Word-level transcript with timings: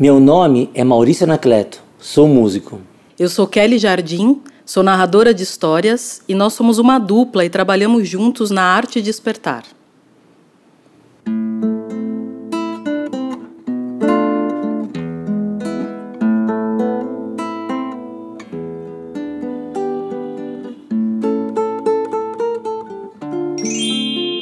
Meu 0.00 0.18
nome 0.18 0.70
é 0.72 0.82
Maurício 0.82 1.24
Anacleto, 1.24 1.82
sou 1.98 2.26
músico. 2.26 2.80
Eu 3.18 3.28
sou 3.28 3.46
Kelly 3.46 3.78
Jardim, 3.78 4.40
sou 4.64 4.82
narradora 4.82 5.34
de 5.34 5.42
histórias 5.42 6.22
e 6.26 6.34
nós 6.34 6.54
somos 6.54 6.78
uma 6.78 6.98
dupla 6.98 7.44
e 7.44 7.50
trabalhamos 7.50 8.08
juntos 8.08 8.50
na 8.50 8.62
arte 8.62 9.02
de 9.02 9.02
despertar. 9.02 9.62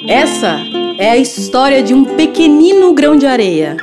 Essa 0.08 0.60
é 0.98 1.10
a 1.10 1.16
história 1.16 1.82
de 1.82 1.92
um 1.92 2.04
pequenino 2.04 2.94
grão 2.94 3.16
de 3.16 3.26
areia 3.26 3.76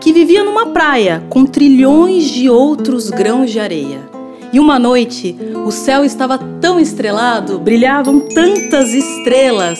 que 0.00 0.12
vivia 0.12 0.42
numa 0.42 0.66
praia 0.66 1.22
com 1.28 1.44
trilhões 1.44 2.24
de 2.24 2.48
outros 2.48 3.10
grãos 3.10 3.50
de 3.50 3.60
areia. 3.60 4.08
E 4.52 4.58
uma 4.58 4.78
noite, 4.78 5.36
o 5.64 5.70
céu 5.70 6.04
estava 6.04 6.38
tão 6.60 6.80
estrelado, 6.80 7.58
brilhavam 7.58 8.18
tantas 8.18 8.94
estrelas, 8.94 9.78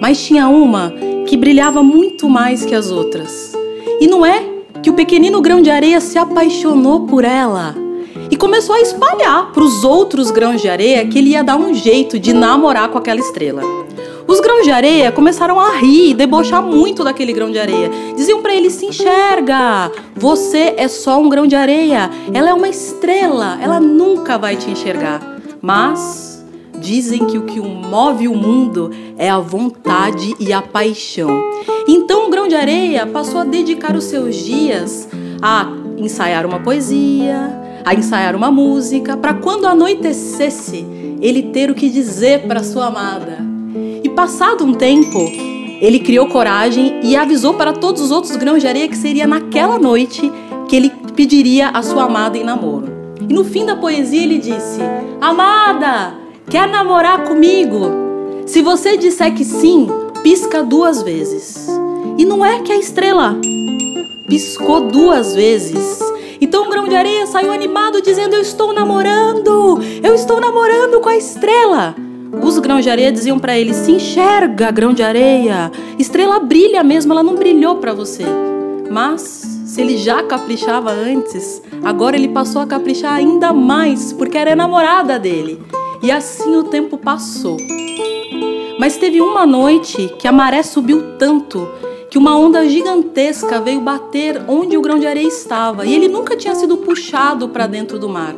mas 0.00 0.24
tinha 0.24 0.48
uma 0.48 0.94
que 1.26 1.36
brilhava 1.36 1.82
muito 1.82 2.28
mais 2.28 2.64
que 2.64 2.74
as 2.74 2.90
outras. 2.90 3.52
E 4.00 4.06
não 4.06 4.24
é 4.24 4.42
que 4.82 4.88
o 4.88 4.94
pequenino 4.94 5.42
grão 5.42 5.60
de 5.60 5.68
areia 5.68 6.00
se 6.00 6.16
apaixonou 6.16 7.00
por 7.06 7.24
ela 7.24 7.74
e 8.30 8.36
começou 8.36 8.76
a 8.76 8.80
espalhar 8.80 9.52
para 9.52 9.64
os 9.64 9.82
outros 9.82 10.30
grãos 10.30 10.62
de 10.62 10.68
areia 10.68 11.06
que 11.06 11.18
ele 11.18 11.30
ia 11.30 11.42
dar 11.42 11.56
um 11.56 11.74
jeito 11.74 12.18
de 12.18 12.32
namorar 12.32 12.88
com 12.88 12.98
aquela 12.98 13.20
estrela. 13.20 13.62
Os 14.26 14.40
grãos 14.40 14.64
de 14.64 14.70
areia 14.70 15.10
começaram 15.10 15.58
a 15.58 15.72
rir 15.76 16.10
e 16.10 16.14
debochar 16.14 16.62
muito 16.62 17.02
daquele 17.02 17.32
grão 17.32 17.50
de 17.50 17.58
areia. 17.58 17.90
Diziam 18.16 18.42
para 18.42 18.54
ele: 18.54 18.70
se 18.70 18.86
enxerga, 18.86 19.90
você 20.14 20.74
é 20.76 20.88
só 20.88 21.20
um 21.20 21.28
grão 21.28 21.46
de 21.46 21.56
areia, 21.56 22.10
ela 22.32 22.50
é 22.50 22.54
uma 22.54 22.68
estrela, 22.68 23.58
ela 23.60 23.80
nunca 23.80 24.38
vai 24.38 24.56
te 24.56 24.70
enxergar. 24.70 25.20
Mas 25.60 26.44
dizem 26.78 27.26
que 27.26 27.36
o 27.36 27.42
que 27.42 27.60
move 27.60 28.26
o 28.26 28.34
mundo 28.34 28.90
é 29.18 29.28
a 29.28 29.38
vontade 29.38 30.34
e 30.40 30.52
a 30.52 30.62
paixão. 30.62 31.50
Então 31.86 32.26
o 32.26 32.30
grão 32.30 32.48
de 32.48 32.54
areia 32.54 33.06
passou 33.06 33.40
a 33.40 33.44
dedicar 33.44 33.94
os 33.94 34.04
seus 34.04 34.36
dias 34.36 35.08
a 35.42 35.66
ensaiar 35.98 36.46
uma 36.46 36.60
poesia, 36.60 37.60
a 37.84 37.94
ensaiar 37.94 38.34
uma 38.34 38.50
música, 38.50 39.16
para 39.16 39.34
quando 39.34 39.66
anoitecesse 39.66 40.86
ele 41.20 41.44
ter 41.44 41.70
o 41.70 41.74
que 41.74 41.90
dizer 41.90 42.46
para 42.46 42.62
sua 42.62 42.86
amada. 42.86 43.49
E 44.02 44.08
passado 44.08 44.64
um 44.64 44.72
tempo, 44.72 45.18
ele 45.80 46.00
criou 46.00 46.26
coragem 46.26 47.00
e 47.02 47.16
avisou 47.16 47.54
para 47.54 47.72
todos 47.72 48.02
os 48.02 48.10
outros 48.10 48.36
grãos 48.36 48.60
de 48.60 48.68
areia 48.68 48.88
que 48.88 48.96
seria 48.96 49.26
naquela 49.26 49.78
noite 49.78 50.30
que 50.68 50.76
ele 50.76 50.90
pediria 51.14 51.68
a 51.70 51.82
sua 51.82 52.04
amada 52.04 52.38
em 52.38 52.44
namoro. 52.44 52.88
E 53.20 53.32
no 53.32 53.44
fim 53.44 53.66
da 53.66 53.76
poesia 53.76 54.22
ele 54.22 54.38
disse: 54.38 54.80
Amada, 55.20 56.14
quer 56.48 56.68
namorar 56.68 57.24
comigo? 57.24 57.90
Se 58.46 58.62
você 58.62 58.96
disser 58.96 59.34
que 59.34 59.44
sim, 59.44 59.88
pisca 60.22 60.62
duas 60.62 61.02
vezes. 61.02 61.68
E 62.16 62.24
não 62.24 62.44
é 62.44 62.60
que 62.60 62.72
a 62.72 62.76
estrela 62.76 63.36
piscou 64.28 64.88
duas 64.88 65.34
vezes. 65.34 66.00
Então 66.40 66.66
o 66.66 66.70
grão 66.70 66.88
de 66.88 66.94
areia 66.94 67.26
saiu 67.26 67.52
animado 67.52 68.00
dizendo: 68.00 68.34
Eu 68.34 68.40
estou 68.40 68.72
namorando, 68.72 69.78
eu 70.02 70.14
estou 70.14 70.40
namorando 70.40 71.00
com 71.00 71.08
a 71.08 71.16
estrela. 71.16 71.94
Os 72.42 72.58
grãos 72.58 72.84
de 72.84 72.90
areia 72.90 73.10
diziam 73.10 73.38
para 73.38 73.58
ele: 73.58 73.74
se 73.74 73.92
enxerga, 73.92 74.70
grão 74.70 74.92
de 74.92 75.02
areia. 75.02 75.70
Estrela 75.98 76.38
brilha 76.38 76.82
mesmo, 76.82 77.12
ela 77.12 77.22
não 77.22 77.34
brilhou 77.34 77.76
para 77.76 77.92
você. 77.92 78.24
Mas, 78.90 79.22
se 79.66 79.80
ele 79.80 79.96
já 79.96 80.22
caprichava 80.22 80.90
antes, 80.90 81.62
agora 81.82 82.16
ele 82.16 82.28
passou 82.28 82.60
a 82.60 82.66
caprichar 82.66 83.14
ainda 83.14 83.52
mais, 83.52 84.12
porque 84.12 84.36
era 84.36 84.56
namorada 84.56 85.18
dele. 85.18 85.60
E 86.02 86.10
assim 86.10 86.56
o 86.56 86.64
tempo 86.64 86.96
passou. 86.96 87.56
Mas 88.78 88.96
teve 88.96 89.20
uma 89.20 89.46
noite 89.46 90.12
que 90.18 90.26
a 90.26 90.32
maré 90.32 90.62
subiu 90.62 91.16
tanto 91.18 91.68
que 92.10 92.18
uma 92.18 92.36
onda 92.36 92.68
gigantesca 92.68 93.60
veio 93.60 93.80
bater 93.80 94.42
onde 94.48 94.76
o 94.76 94.82
grão 94.82 94.98
de 94.98 95.06
areia 95.06 95.28
estava, 95.28 95.86
e 95.86 95.94
ele 95.94 96.08
nunca 96.08 96.36
tinha 96.36 96.54
sido 96.56 96.78
puxado 96.78 97.48
para 97.48 97.68
dentro 97.68 97.98
do 97.98 98.08
mar. 98.08 98.34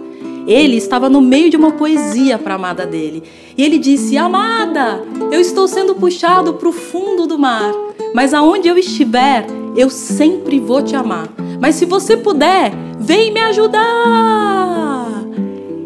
Ele 0.47 0.77
estava 0.77 1.09
no 1.09 1.21
meio 1.21 1.51
de 1.51 1.57
uma 1.57 1.73
poesia 1.73 2.39
para 2.39 2.55
a 2.55 2.57
amada 2.57 2.87
dele. 2.87 3.23
E 3.57 3.63
ele 3.63 3.79
disse: 3.79 4.17
Amada, 4.17 5.03
eu 5.31 5.41
estou 5.41 5.69
sendo 5.69 5.95
puxado 5.95 6.55
para 6.55 6.69
o 6.69 6.73
fundo 6.73 7.27
do 7.27 7.39
mar, 7.39 7.73
mas 8.15 8.35
aonde 8.35 8.69
eu 8.69 8.77
estiver, 8.77 9.47
eu 9.77 9.89
sempre 9.89 10.59
vou 10.59 10.83
te 10.83 10.97
amar. 10.97 11.29
Mas 11.61 11.77
se 11.77 11.85
você 11.85 12.17
puder, 12.17 12.73
vem 12.99 13.33
me 13.33 13.41
ajudar. 13.41 15.07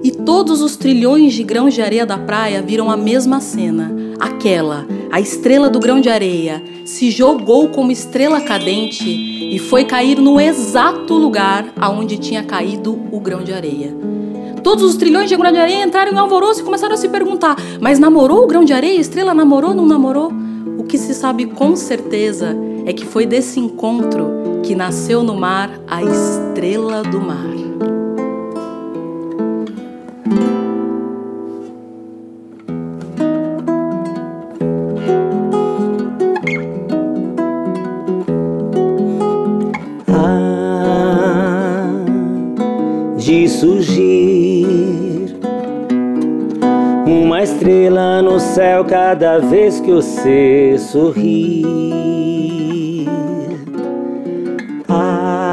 E 0.03 0.11
todos 0.11 0.63
os 0.63 0.77
trilhões 0.77 1.35
de 1.35 1.43
grãos 1.43 1.75
de 1.75 1.83
areia 1.83 2.07
da 2.07 2.17
praia 2.17 2.63
viram 2.63 2.91
a 2.91 2.97
mesma 2.97 3.41
cena. 3.41 3.95
Aquela, 4.19 4.87
a 5.11 5.21
estrela 5.21 5.69
do 5.69 5.79
grão 5.79 6.01
de 6.01 6.09
areia, 6.09 6.63
se 6.85 7.11
jogou 7.11 7.69
como 7.69 7.93
estrela 7.93 8.41
cadente 8.41 9.05
e 9.09 9.59
foi 9.59 9.85
cair 9.85 10.19
no 10.19 10.41
exato 10.41 11.15
lugar 11.15 11.73
aonde 11.79 12.17
tinha 12.17 12.43
caído 12.43 12.99
o 13.13 13.21
grão 13.21 13.43
de 13.43 13.53
areia. 13.53 14.16
Todos 14.67 14.83
os 14.83 14.97
trilhões 14.97 15.29
de 15.29 15.37
grão 15.37 15.53
de 15.53 15.59
areia 15.61 15.85
entraram 15.85 16.11
em 16.11 16.19
alvoroço 16.19 16.61
e 16.61 16.65
começaram 16.65 16.95
a 16.95 16.97
se 16.97 17.09
perguntar: 17.09 17.55
mas 17.81 18.01
namorou 18.01 18.43
o 18.43 18.49
grão 18.49 18.65
de 18.65 18.73
areia? 18.73 18.99
Estrela 18.99 19.33
namorou 19.33 19.71
ou 19.71 19.77
não 19.77 19.87
namorou? 19.87 20.33
O 20.77 20.83
que 20.83 20.99
se 20.99 21.15
sabe 21.15 21.47
com 21.47 21.77
certeza 21.77 22.49
é 22.85 22.93
que 22.93 23.07
foi 23.07 23.27
desse 23.27 23.61
encontro 23.61 24.27
que 24.65 24.75
nasceu 24.75 25.23
no 25.23 25.37
mar 25.37 25.71
a 25.87 26.03
estrela 26.03 27.05
do 27.05 27.21
mar. 27.21 27.47
Ah, 40.09 42.05
surgir 43.49 44.46
uma 47.07 47.43
estrela 47.43 48.21
no 48.21 48.41
céu 48.41 48.85
cada 48.85 49.39
vez 49.39 49.79
que 49.79 49.93
você 49.93 50.77
sorrir. 50.77 51.65
Ah, 54.89 55.53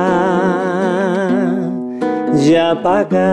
de 2.43 2.57
apagar 2.57 3.23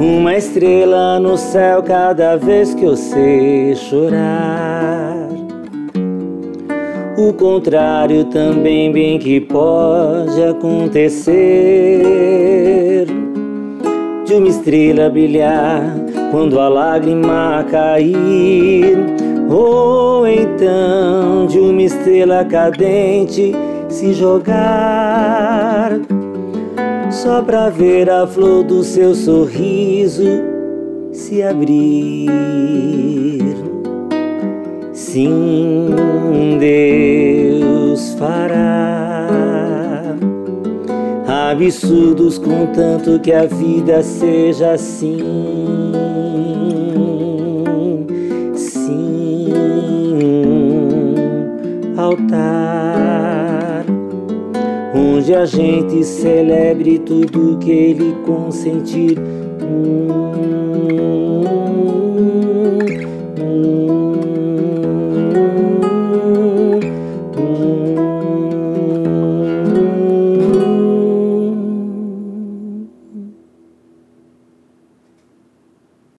uma 0.00 0.34
estrela 0.34 1.20
no 1.20 1.36
céu 1.36 1.80
cada 1.82 2.36
vez 2.36 2.74
que 2.74 2.84
você 2.84 3.72
chorar. 3.76 5.14
O 7.16 7.32
contrário 7.32 8.24
também 8.24 8.92
bem 8.92 9.18
que 9.18 9.40
pode 9.40 10.42
acontecer 10.42 12.35
uma 14.36 14.48
estrela 14.48 15.08
brilhar 15.08 15.82
quando 16.30 16.60
a 16.60 16.68
lágrima 16.68 17.64
cair. 17.70 18.96
Ou 19.48 20.26
então 20.26 21.46
de 21.46 21.58
uma 21.58 21.82
estrela 21.82 22.44
cadente 22.44 23.52
se 23.88 24.12
jogar. 24.12 25.92
Só 27.10 27.42
pra 27.42 27.70
ver 27.70 28.10
a 28.10 28.26
flor 28.26 28.64
do 28.64 28.82
seu 28.82 29.14
sorriso 29.14 30.42
se 31.12 31.42
abrir. 31.42 32.28
Sim, 34.92 36.58
Deus 36.58 38.14
fará 38.14 39.15
absurdos 41.56 42.38
contanto 42.38 43.18
que 43.18 43.32
a 43.32 43.46
vida 43.46 44.02
seja 44.02 44.72
assim. 44.72 45.18
Sim, 48.54 49.48
altar 51.96 53.84
onde 54.94 55.34
a 55.34 55.46
gente 55.46 56.04
celebre 56.04 56.98
tudo 56.98 57.58
que 57.58 57.70
ele 57.70 58.14
consentir. 58.26 59.18
Hum, 59.62 60.16